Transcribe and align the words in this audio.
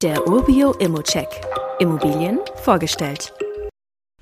Der 0.00 0.28
Urbio 0.28 0.74
Immocheck. 0.74 1.26
Immobilien 1.80 2.38
vorgestellt. 2.62 3.32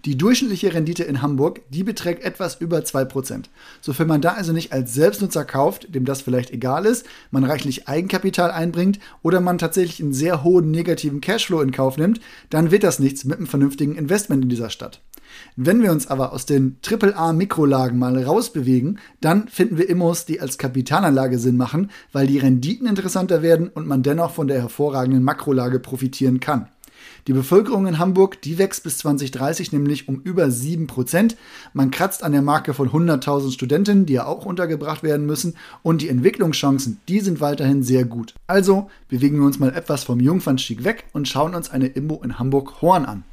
Die 0.06 0.17
durchschnittliche 0.17 0.72
Rendite 0.72 1.04
in 1.04 1.21
Hamburg, 1.21 1.60
die 1.68 1.84
beträgt 1.84 2.25
etwas 2.25 2.62
über 2.62 2.79
2%. 2.79 3.45
Sofern 3.83 4.09
man 4.09 4.23
da 4.23 4.33
also 4.33 4.54
nicht 4.54 4.73
als 4.73 4.95
Selbstnutzer 4.95 5.45
kauft, 5.45 5.95
dem 5.95 6.07
das 6.07 6.23
vielleicht 6.23 6.51
egal 6.51 6.87
ist, 6.87 7.04
man 7.31 7.45
reichlich 7.45 7.89
Eigenkapital 7.89 8.53
einbringt 8.53 9.01
oder 9.23 9.43
man 9.43 9.59
tatsächlich 9.59 10.01
einen 10.01 10.15
sehr 10.15 10.43
hohen 10.43 10.71
negativen 10.71 11.21
Cashflow 11.21 11.60
in 11.60 11.72
Kauf 11.72 11.99
nimmt, 11.99 12.22
dann 12.49 12.71
wird 12.71 12.83
das 12.83 12.99
nichts 12.99 13.27
mit 13.27 13.37
einem 13.37 13.47
vernünftigen 13.47 13.97
Investment 13.97 14.45
in 14.45 14.49
dieser 14.49 14.71
Stadt. 14.71 15.03
Wenn 15.56 15.83
wir 15.83 15.93
uns 15.93 16.06
aber 16.06 16.33
aus 16.33 16.47
den 16.47 16.77
AAA-Mikrolagen 16.87 17.98
mal 17.98 18.23
rausbewegen, 18.23 18.98
dann 19.20 19.48
finden 19.48 19.79
wir 19.79 19.88
Immos, 19.88 20.24
die 20.24 20.41
als 20.41 20.59
Kapitalanlage 20.59 21.38
Sinn 21.38 21.56
machen, 21.56 21.91
weil 22.12 22.27
die 22.27 22.38
Renditen 22.38 22.87
interessanter 22.87 23.42
werden 23.42 23.69
und 23.69 23.87
man 23.87 24.02
dennoch 24.02 24.33
von 24.33 24.48
der 24.48 24.60
hervorragenden 24.60 25.23
Makrolage 25.23 25.78
profitieren 25.78 26.41
kann. 26.41 26.69
Die 27.27 27.33
Bevölkerung 27.33 27.86
in 27.88 27.98
Hamburg, 27.98 28.41
die 28.42 28.56
wächst 28.56 28.84
bis 28.84 28.98
2030 28.98 29.73
nämlich 29.73 30.09
um 30.09 30.20
über 30.20 30.45
7%. 30.45 31.34
Man 31.72 31.91
kratzt 31.91 32.22
an 32.22 32.33
der 32.33 32.42
Marke 32.42 32.72
von 32.72 32.91
100.000 32.91 33.52
Studenten, 33.52 34.06
die 34.06 34.14
ja 34.14 34.27
auch 34.27 34.47
untergebracht 34.47 35.02
werden 35.02 35.27
müssen. 35.27 35.56
Und 35.83 36.02
die 36.02 36.08
Entwicklungschancen, 36.08 37.00
die 37.08 37.20
sind 37.20 37.41
weiterhin 37.41 37.83
sehr 37.83 38.05
gut. 38.05 38.34
Also 38.47 38.91
bewegen 39.08 39.38
wir 39.38 39.47
uns 39.47 39.58
mal 39.58 39.74
etwas 39.74 40.05
vom 40.05 40.20
Jungfernstieg 40.20 40.84
weg 40.84 41.05
und 41.12 41.27
schauen 41.27 41.55
uns 41.55 41.70
eine 41.70 41.88
Immo 41.88 42.20
in 42.22 42.38
Hamburg-Horn 42.38 43.05
an. 43.05 43.24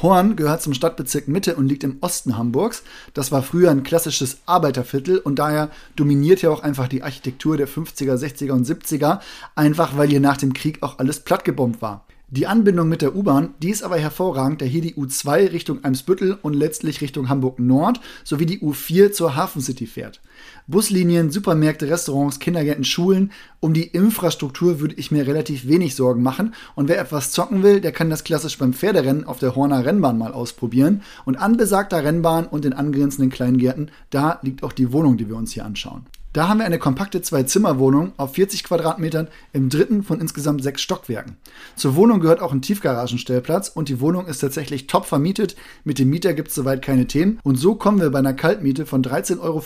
Horn 0.00 0.36
gehört 0.36 0.62
zum 0.62 0.74
Stadtbezirk 0.74 1.28
Mitte 1.28 1.54
und 1.56 1.68
liegt 1.68 1.84
im 1.84 1.98
Osten 2.00 2.36
Hamburgs. 2.38 2.82
Das 3.14 3.30
war 3.30 3.42
früher 3.42 3.70
ein 3.70 3.82
klassisches 3.82 4.38
Arbeiterviertel 4.46 5.18
und 5.18 5.38
daher 5.38 5.70
dominiert 5.96 6.40
hier 6.40 6.52
auch 6.52 6.62
einfach 6.62 6.88
die 6.88 7.02
Architektur 7.02 7.56
der 7.56 7.68
50er, 7.68 8.16
60er 8.16 8.52
und 8.52 8.66
70er, 8.66 9.20
einfach 9.54 9.96
weil 9.96 10.08
hier 10.08 10.20
nach 10.20 10.36
dem 10.36 10.54
Krieg 10.54 10.82
auch 10.82 10.98
alles 10.98 11.20
plattgebombt 11.20 11.82
war. 11.82 12.04
Die 12.34 12.46
Anbindung 12.46 12.88
mit 12.88 13.02
der 13.02 13.14
U-Bahn, 13.14 13.52
die 13.62 13.68
ist 13.68 13.82
aber 13.82 13.98
hervorragend, 13.98 14.62
da 14.62 14.64
hier 14.64 14.80
die 14.80 14.94
U2 14.94 15.52
Richtung 15.52 15.84
Eimsbüttel 15.84 16.38
und 16.40 16.54
letztlich 16.54 17.02
Richtung 17.02 17.28
Hamburg 17.28 17.58
Nord 17.58 18.00
sowie 18.24 18.46
die 18.46 18.60
U4 18.60 19.12
zur 19.12 19.36
Hafen 19.36 19.60
City 19.60 19.86
fährt. 19.86 20.22
Buslinien, 20.66 21.30
Supermärkte, 21.30 21.90
Restaurants, 21.90 22.38
Kindergärten, 22.38 22.84
Schulen. 22.84 23.32
Um 23.60 23.74
die 23.74 23.86
Infrastruktur 23.86 24.80
würde 24.80 24.94
ich 24.94 25.10
mir 25.10 25.26
relativ 25.26 25.68
wenig 25.68 25.94
Sorgen 25.94 26.22
machen. 26.22 26.54
Und 26.74 26.88
wer 26.88 26.98
etwas 26.98 27.32
zocken 27.32 27.62
will, 27.62 27.82
der 27.82 27.92
kann 27.92 28.08
das 28.08 28.24
klassisch 28.24 28.56
beim 28.56 28.72
Pferderennen 28.72 29.24
auf 29.24 29.38
der 29.38 29.54
Horner 29.54 29.84
Rennbahn 29.84 30.16
mal 30.16 30.32
ausprobieren. 30.32 31.02
Und 31.26 31.36
an 31.36 31.58
besagter 31.58 32.02
Rennbahn 32.02 32.46
und 32.46 32.64
den 32.64 32.72
angrenzenden 32.72 33.28
Kleingärten, 33.28 33.90
da 34.08 34.38
liegt 34.40 34.62
auch 34.62 34.72
die 34.72 34.90
Wohnung, 34.90 35.18
die 35.18 35.28
wir 35.28 35.36
uns 35.36 35.52
hier 35.52 35.66
anschauen. 35.66 36.06
Da 36.32 36.48
haben 36.48 36.60
wir 36.60 36.64
eine 36.64 36.78
kompakte 36.78 37.20
Zwei-Zimmer-Wohnung 37.20 38.12
auf 38.16 38.36
40 38.36 38.64
Quadratmetern 38.64 39.28
im 39.52 39.68
dritten 39.68 40.02
von 40.02 40.18
insgesamt 40.18 40.62
sechs 40.62 40.80
Stockwerken. 40.80 41.36
Zur 41.76 41.94
Wohnung 41.94 42.20
gehört 42.20 42.40
auch 42.40 42.52
ein 42.52 42.62
Tiefgaragenstellplatz 42.62 43.68
und 43.68 43.90
die 43.90 44.00
Wohnung 44.00 44.26
ist 44.26 44.38
tatsächlich 44.38 44.86
top 44.86 45.04
vermietet. 45.04 45.56
Mit 45.84 45.98
dem 45.98 46.08
Mieter 46.08 46.32
gibt 46.32 46.48
es 46.48 46.54
soweit 46.54 46.80
keine 46.80 47.06
Themen. 47.06 47.38
Und 47.42 47.56
so 47.56 47.74
kommen 47.74 48.00
wir 48.00 48.08
bei 48.08 48.18
einer 48.20 48.32
Kaltmiete 48.32 48.86
von 48.86 49.04
13,75 49.04 49.40
Euro 49.40 49.62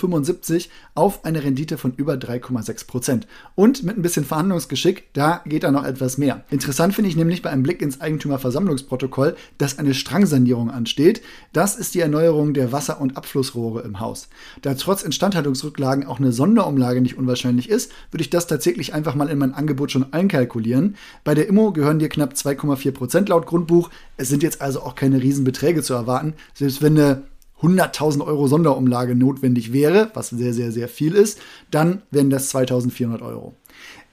auf 0.97 1.25
eine 1.25 1.45
Rendite 1.45 1.79
von 1.79 1.95
über 1.95 2.15
3,6 2.15 2.89
Prozent. 2.89 3.29
Und 3.55 3.85
mit 3.85 3.97
ein 3.97 4.03
bisschen 4.03 4.25
Verhandlungsgeschick, 4.25 5.05
da 5.13 5.43
geht 5.47 5.63
da 5.63 5.71
noch 5.71 5.85
etwas 5.85 6.19
mehr. 6.19 6.43
Interessant 6.51 6.97
finde 6.97 7.11
ich 7.11 7.17
nämlich 7.17 7.43
bei 7.43 7.51
einem 7.51 7.63
Blick 7.63 7.81
ins 7.81 8.01
Eigentümerversammlungsprotokoll, 8.01 9.37
dass 9.59 9.79
eine 9.79 9.95
Strangsanierung 9.95 10.73
ansteht. 10.73 11.23
Das 11.53 11.77
ist 11.77 11.95
die 11.95 12.01
Erneuerung 12.01 12.55
der 12.55 12.73
Wasser- 12.73 13.01
und 13.01 13.17
Abflussrohre 13.17 13.83
im 13.83 14.01
Haus. 14.01 14.27
Da 14.63 14.75
trotz 14.75 15.05
Instandhaltungsrücklagen 15.05 16.05
auch 16.05 16.19
eine 16.19 16.33
Sonne 16.33 16.56
Sonderumlage 16.57 17.03
nicht 17.03 17.19
unwahrscheinlich 17.19 17.69
ist, 17.69 17.93
würde 18.11 18.23
ich 18.23 18.31
das 18.31 18.47
tatsächlich 18.47 18.95
einfach 18.95 19.15
mal 19.15 19.29
in 19.29 19.39
mein 19.39 19.53
Angebot 19.53 19.91
schon 19.91 20.13
einkalkulieren. 20.15 20.97
Bei 21.23 21.35
der 21.35 21.49
Immo 21.49 21.71
gehören 21.71 21.99
dir 21.99 22.09
knapp 22.09 22.33
2,4% 22.33 23.29
laut 23.29 23.45
Grundbuch. 23.45 23.91
Es 24.17 24.29
sind 24.31 24.43
jetzt 24.43 24.63
also 24.63 24.81
auch 24.81 24.95
keine 24.95 25.23
Riesenbeträge 25.23 25.83
zu 25.83 25.93
erwarten. 25.93 26.33
Selbst 26.55 26.81
wenn 26.81 26.99
eine 26.99 27.25
100.000 27.61 28.25
Euro 28.25 28.49
Sonderumlage 28.49 29.15
notwendig 29.15 29.75
wäre, 29.75 30.11
was 30.15 30.31
sehr, 30.31 30.55
sehr, 30.55 30.73
sehr 30.73 30.89
viel 30.89 31.15
ist, 31.15 31.41
dann 31.71 32.03
wären 32.11 32.31
das 32.31 32.55
2.400 32.55 33.21
Euro. 33.21 33.55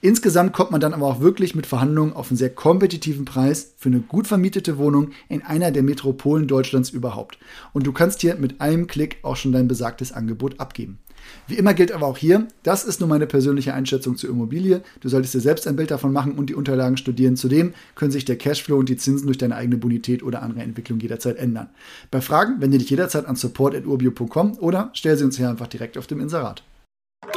Insgesamt 0.02 0.52
kommt 0.52 0.70
man 0.70 0.82
dann 0.82 0.92
aber 0.92 1.06
auch 1.06 1.20
wirklich 1.20 1.54
mit 1.54 1.66
Verhandlungen 1.66 2.12
auf 2.12 2.30
einen 2.30 2.36
sehr 2.36 2.54
kompetitiven 2.54 3.24
Preis 3.24 3.72
für 3.78 3.88
eine 3.88 4.00
gut 4.00 4.26
vermietete 4.26 4.76
Wohnung 4.76 5.12
in 5.30 5.40
einer 5.40 5.70
der 5.70 5.82
Metropolen 5.82 6.46
Deutschlands 6.46 6.90
überhaupt. 6.90 7.38
Und 7.72 7.86
du 7.86 7.92
kannst 7.92 8.20
hier 8.20 8.34
mit 8.34 8.60
einem 8.60 8.86
Klick 8.86 9.18
auch 9.22 9.36
schon 9.36 9.52
dein 9.52 9.66
besagtes 9.66 10.12
Angebot 10.12 10.60
abgeben. 10.60 10.98
Wie 11.46 11.54
immer 11.54 11.74
gilt 11.74 11.92
aber 11.92 12.06
auch 12.06 12.16
hier, 12.16 12.48
das 12.62 12.84
ist 12.84 13.00
nur 13.00 13.08
meine 13.08 13.26
persönliche 13.26 13.74
Einschätzung 13.74 14.16
zur 14.16 14.30
Immobilie. 14.30 14.82
Du 15.00 15.08
solltest 15.08 15.34
dir 15.34 15.40
selbst 15.40 15.66
ein 15.66 15.76
Bild 15.76 15.90
davon 15.90 16.12
machen 16.12 16.32
und 16.32 16.50
die 16.50 16.54
Unterlagen 16.54 16.96
studieren. 16.96 17.36
Zudem 17.36 17.74
können 17.94 18.10
sich 18.10 18.24
der 18.24 18.36
Cashflow 18.36 18.78
und 18.78 18.88
die 18.88 18.96
Zinsen 18.96 19.26
durch 19.26 19.38
deine 19.38 19.56
eigene 19.56 19.76
Bonität 19.76 20.22
oder 20.22 20.42
andere 20.42 20.62
Entwicklung 20.62 21.00
jederzeit 21.00 21.36
ändern. 21.36 21.68
Bei 22.10 22.20
Fragen 22.20 22.60
wende 22.60 22.78
dich 22.78 22.90
jederzeit 22.90 23.26
an 23.26 23.36
support.urbio.com 23.36 24.58
oder 24.58 24.90
stell 24.94 25.16
sie 25.16 25.24
uns 25.24 25.36
hier 25.36 25.50
einfach 25.50 25.68
direkt 25.68 25.98
auf 25.98 26.06
dem 26.06 26.20
Inserat. 26.20 26.62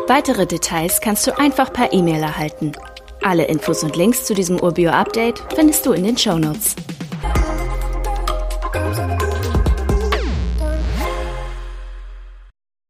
Weitere 0.08 0.46
Details 0.46 1.02
kannst 1.02 1.28
du 1.28 1.38
einfach 1.38 1.74
per 1.74 1.94
E-Mail 1.94 2.22
erhalten. 2.22 2.72
Alle 3.22 3.46
Infos 3.46 3.84
und 3.84 3.96
Links 3.96 4.25
zu 4.25 4.34
diesem 4.34 4.59
Urbio-Update 4.59 5.44
findest 5.56 5.86
du 5.86 5.92
in 5.92 6.04
den 6.04 6.18
Show 6.18 6.38
Notes. 6.38 6.75